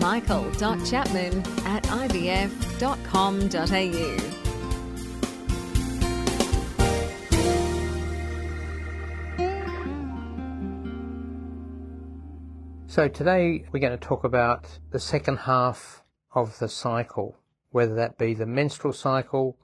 [0.00, 2.46] michael.chapman at ivf.com.au.
[12.96, 16.02] So today we're going to talk about the second half
[16.34, 17.36] of the cycle,
[17.70, 19.58] whether that be the menstrual cycle,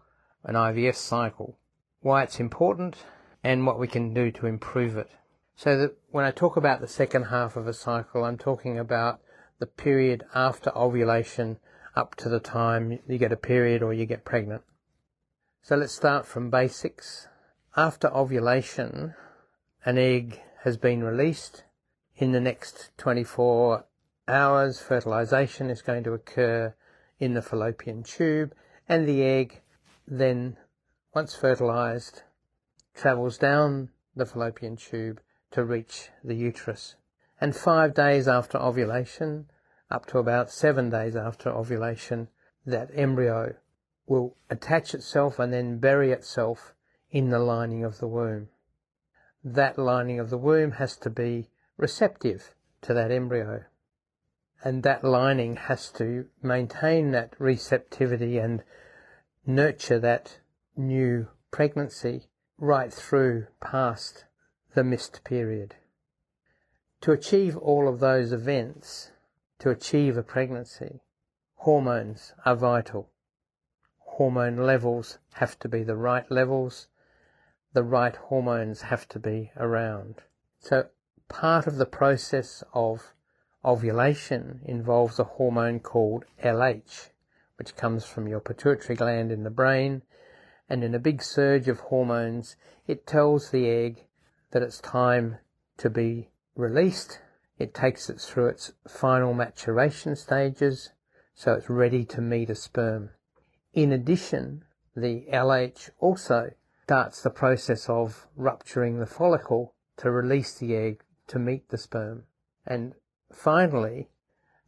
[0.45, 1.57] an IVF cycle,
[2.03, 3.05] why it's important,
[3.43, 5.09] and what we can do to improve it.
[5.57, 9.21] So that when I talk about the second half of a cycle, I'm talking about
[9.63, 11.57] the period after ovulation
[11.95, 14.61] up to the time you get a period or you get pregnant.
[15.63, 17.29] So let's start from basics.
[17.77, 19.15] After ovulation,
[19.85, 21.63] an egg has been released.
[22.17, 23.85] In the next 24
[24.27, 26.75] hours, fertilization is going to occur
[27.21, 28.57] in the fallopian tube
[28.89, 29.61] and the egg
[30.09, 30.57] then,
[31.15, 32.23] once fertilized,
[32.97, 35.21] travels down the fallopian tube
[35.53, 36.97] to reach the uterus.
[37.41, 39.47] And five days after ovulation,
[39.93, 42.29] up to about seven days after ovulation,
[42.67, 43.55] that embryo
[44.07, 46.75] will attach itself and then bury itself
[47.11, 48.49] in the lining of the womb.
[49.45, 53.65] That lining of the womb has to be receptive to that embryo.
[54.65, 58.63] And that lining has to maintain that receptivity and
[59.47, 60.39] nurture that
[60.77, 62.27] new pregnancy
[62.59, 64.25] right through past
[64.75, 65.75] the missed period.
[67.03, 69.12] To achieve all of those events,
[69.63, 70.99] to achieve a pregnancy,
[71.55, 73.09] hormones are vital.
[74.01, 76.89] Hormone levels have to be the right levels.
[77.73, 80.17] The right hormones have to be around.
[80.59, 80.87] So
[81.29, 83.15] part of the process of
[83.65, 87.11] ovulation involves a hormone called LH,
[87.55, 90.03] which comes from your pituitary gland in the brain,
[90.69, 92.57] and in a big surge of hormones,
[92.89, 94.07] it tells the egg
[94.51, 95.37] that it's time
[95.77, 97.21] to be released.
[97.63, 100.91] It takes it through its final maturation stages,
[101.33, 103.11] so it's ready to meet a sperm.
[103.73, 104.65] In addition,
[104.97, 111.39] the LH also starts the process of rupturing the follicle to release the egg to
[111.39, 112.25] meet the sperm.
[112.67, 112.97] And
[113.33, 114.09] finally,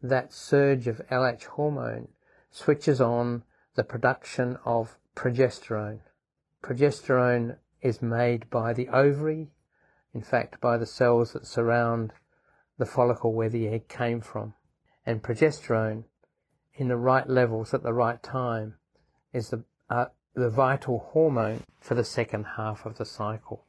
[0.00, 2.10] that surge of LH hormone
[2.53, 3.43] switches on
[3.75, 6.03] the production of progesterone.
[6.62, 9.50] Progesterone is made by the ovary,
[10.15, 12.12] in fact, by the cells that surround
[12.79, 14.55] the follicle where the egg came from.
[15.07, 16.05] And progesterone,
[16.75, 18.75] in the right levels at the right time,
[19.33, 23.65] is the, uh, the vital hormone for the second half of the cycle.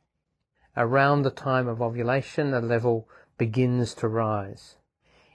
[0.77, 3.07] Around the time of ovulation, the level
[3.37, 4.77] begins to rise.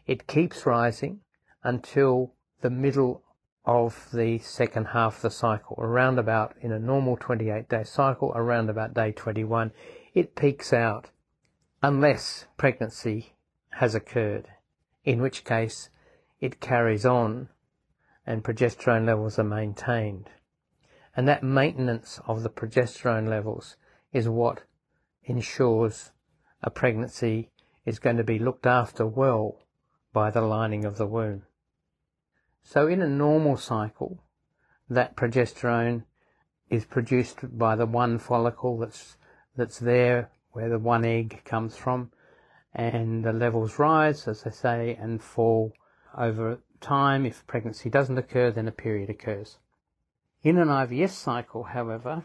[0.07, 1.21] It keeps rising
[1.63, 3.23] until the middle
[3.65, 8.33] of the second half of the cycle, around about in a normal 28 day cycle,
[8.35, 9.71] around about day 21,
[10.15, 11.11] it peaks out
[11.83, 13.35] unless pregnancy
[13.71, 14.49] has occurred,
[15.05, 15.91] in which case
[16.41, 17.49] it carries on
[18.27, 20.31] and progesterone levels are maintained.
[21.17, 23.77] And that maintenance of the progesterone levels
[24.13, 24.63] is what
[25.25, 26.13] ensures
[26.63, 27.51] a pregnancy
[27.85, 29.59] is going to be looked after well
[30.13, 31.43] by the lining of the womb.
[32.63, 34.23] So in a normal cycle,
[34.89, 36.05] that progesterone
[36.69, 39.17] is produced by the one follicle that's
[39.57, 42.11] that's there where the one egg comes from,
[42.75, 45.73] and the levels rise, as I say, and fall
[46.17, 47.27] over time.
[47.27, 49.59] If pregnancy doesn't occur, then a period occurs.
[50.43, 52.23] In an IVF cycle, however,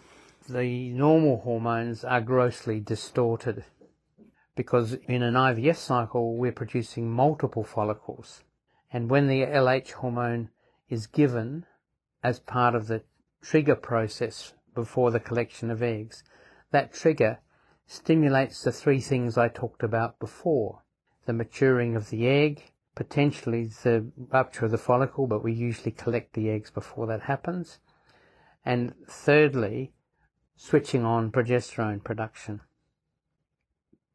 [0.48, 3.66] the normal hormones are grossly distorted
[4.56, 8.44] because in an IVF cycle we're producing multiple follicles
[8.96, 10.50] and when the LH hormone
[10.88, 11.66] is given
[12.24, 13.02] as part of the
[13.42, 16.24] trigger process before the collection of eggs,
[16.72, 17.40] that trigger
[17.88, 20.82] stimulates the three things I talked about before.
[21.26, 26.34] The maturing of the egg, potentially the rupture of the follicle, but we usually collect
[26.34, 27.80] the eggs before that happens.
[28.64, 29.94] And thirdly,
[30.56, 32.62] switching on progesterone production.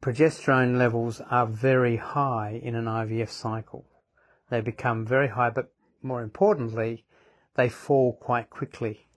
[0.01, 3.85] Progesterone levels are very high in an IVF cycle.
[4.49, 5.71] They become very high, but
[6.01, 7.05] more importantly,
[7.55, 9.07] they fall quite quickly.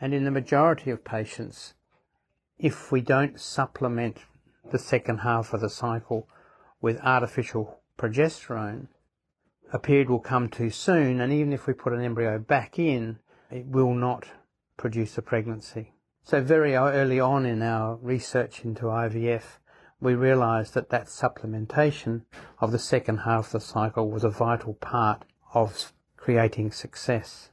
[0.00, 1.74] And in the majority of patients,
[2.62, 4.18] if we don't supplement
[4.70, 6.28] the second half of the cycle
[6.80, 8.86] with artificial progesterone,
[9.72, 13.18] a period will come too soon, and even if we put an embryo back in,
[13.50, 14.28] it will not
[14.76, 15.92] produce a pregnancy.
[16.22, 19.58] So very early on in our research into IVF,
[20.00, 22.22] we realised that that supplementation
[22.60, 27.50] of the second half of the cycle was a vital part of creating success.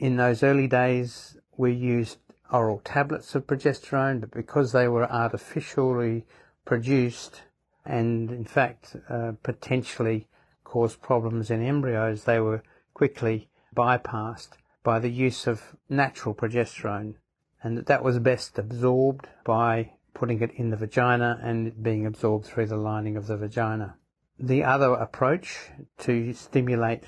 [0.00, 2.18] In those early days, we used
[2.52, 6.24] oral tablets of progesterone, but because they were artificially
[6.64, 7.42] produced
[7.84, 10.26] and in fact uh, potentially
[10.64, 12.62] caused problems in embryos, they were
[12.94, 14.50] quickly bypassed
[14.82, 17.14] by the use of natural progesterone
[17.62, 22.06] and that that was best absorbed by putting it in the vagina and it being
[22.06, 23.96] absorbed through the lining of the vagina.
[24.38, 27.04] The other approach to stimulate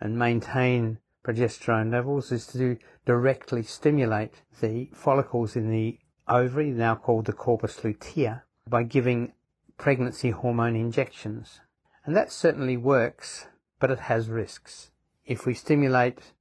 [0.00, 0.98] and maintain
[1.28, 7.84] progesterone levels is to directly stimulate the follicles in the ovary, now called the corpus
[7.84, 9.32] luteum, by giving
[9.76, 11.60] pregnancy hormone injections.
[12.06, 13.46] And that certainly works,
[13.78, 14.90] but it has risks.
[15.26, 16.32] If we stimulate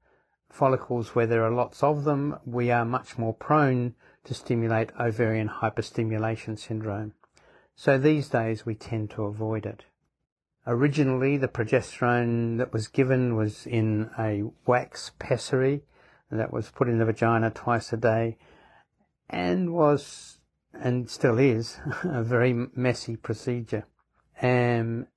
[0.49, 5.49] follicles where there are lots of them, we are much more prone to stimulate ovarian
[5.49, 7.13] hyperstimulation syndrome.
[7.75, 9.83] So these days we tend to avoid it.
[10.69, 15.83] Originally, the progesterone that was given was in a wax pessary
[16.29, 18.37] that was put in the vagina twice a day
[19.29, 20.39] and was,
[20.73, 23.85] and still is, a very messy procedure.
[24.41, 25.07] And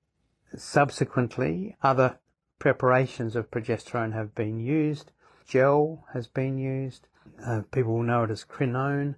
[0.57, 2.21] subsequently, other
[2.61, 5.11] preparations of progesterone have been used.
[5.49, 7.09] Gel has been used.
[7.45, 9.17] Uh, people will know it as crinone.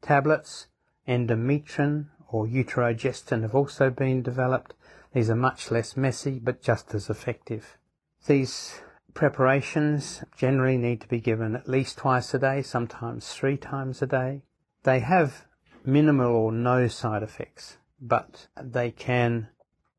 [0.00, 0.68] Tablets,
[1.08, 4.74] endometrin or Utrogestan have also been developed.
[5.14, 7.78] These are much less messy but just as effective.
[8.26, 8.80] These
[9.14, 14.06] preparations generally need to be given at least twice a day, sometimes three times a
[14.06, 14.42] day.
[14.84, 15.46] They have
[15.84, 19.48] minimal or no side effects, but they can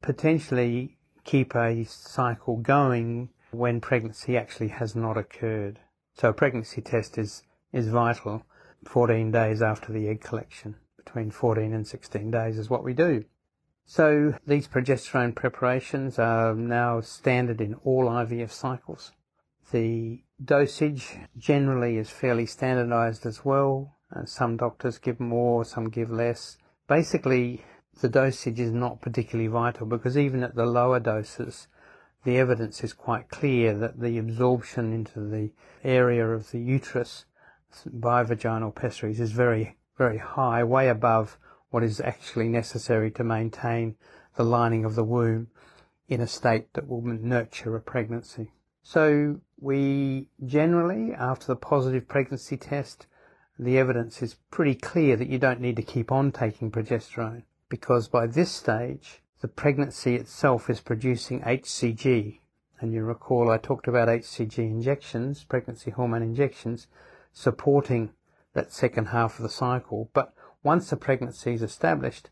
[0.01, 5.79] potentially keep a cycle going when pregnancy actually has not occurred.
[6.15, 8.45] So a pregnancy test is, is vital
[8.85, 10.75] 14 days after the egg collection.
[10.97, 13.25] Between 14 and 16 days is what we do.
[13.85, 19.11] So these progesterone preparations are now standard in all IVF cycles.
[19.71, 23.95] The dosage generally is fairly standardized as well.
[24.15, 26.57] Uh, some doctors give more, some give less.
[26.87, 27.63] Basically,
[28.01, 31.67] the dosage is not particularly vital because even at the lower doses,
[32.23, 35.51] the evidence is quite clear that the absorption into the
[35.83, 37.25] area of the uterus
[37.85, 41.37] by vaginal pessaries is very, very high, way above
[41.73, 43.95] what is actually necessary to maintain
[44.35, 45.47] the lining of the womb
[46.07, 48.51] in a state that will nurture a pregnancy.
[48.83, 53.07] So we generally, after the positive pregnancy test,
[53.57, 58.07] the evidence is pretty clear that you don't need to keep on taking progesterone because
[58.07, 62.37] by this stage, the pregnancy itself is producing HCG.
[62.81, 66.85] And you recall I talked about HCG injections, pregnancy hormone injections,
[67.31, 68.11] supporting
[68.53, 70.11] that second half of the cycle.
[70.13, 72.29] But once a pregnancy is established,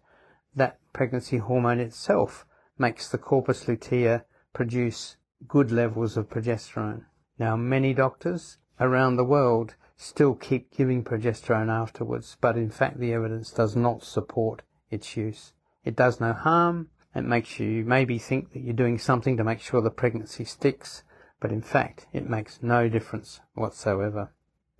[0.55, 2.45] that pregnancy hormone itself
[2.77, 4.21] makes the corpus luteum
[4.53, 5.17] produce
[5.47, 7.05] good levels of progesterone.
[7.37, 13.13] Now, many doctors around the world still keep giving progesterone afterwards, but in fact the
[13.13, 15.53] evidence does not support its use.
[15.83, 16.89] It does no harm.
[17.13, 21.03] It makes you maybe think that you're doing something to make sure the pregnancy sticks,
[21.39, 24.31] but in fact it makes no difference whatsoever.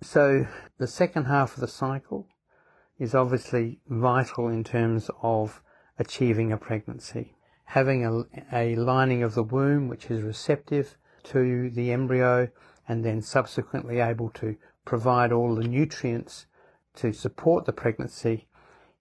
[0.02, 0.46] So
[0.78, 2.26] the second half of the cycle
[2.98, 5.62] is obviously vital in terms of
[5.98, 7.34] achieving a pregnancy.
[7.66, 12.48] Having a, a lining of the womb which is receptive to the embryo
[12.88, 16.46] and then subsequently able to provide all the nutrients
[16.96, 18.48] to support the pregnancy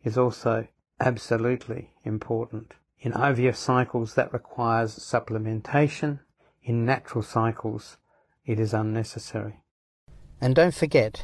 [0.04, 0.68] is also
[1.00, 2.74] absolutely important.
[3.00, 6.20] In IVF cycles that requires supplementation.
[6.64, 7.98] In natural cycles
[8.46, 9.62] it is unnecessary.
[10.40, 11.24] And don't forget